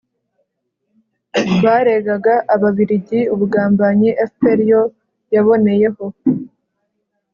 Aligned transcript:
baregaga 1.63 2.33
ababiligi 2.53 3.19
ubugambanyi, 3.33 4.09
fpr 4.29 4.59
yo 4.71 4.81
yaboneyeho 5.33 6.05